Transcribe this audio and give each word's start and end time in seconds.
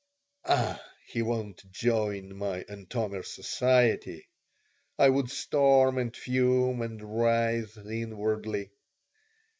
"Ah, 0.45 0.83
he 1.05 1.21
won't 1.21 1.63
join 1.71 2.35
my 2.35 2.63
Antomir 2.63 3.23
Society!" 3.23 4.27
I 4.97 5.07
would 5.09 5.29
storm 5.29 5.99
and 5.99 6.17
fume 6.17 6.81
and 6.81 6.99
writhe 7.19 7.77
inwardly. 7.77 8.71